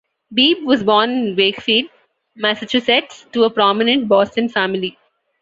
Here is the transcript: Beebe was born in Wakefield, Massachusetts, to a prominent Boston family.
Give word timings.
Beebe 0.33 0.65
was 0.65 0.81
born 0.81 1.11
in 1.11 1.35
Wakefield, 1.35 1.87
Massachusetts, 2.35 3.27
to 3.33 3.43
a 3.43 3.51
prominent 3.51 4.07
Boston 4.07 4.49
family. 4.49 4.97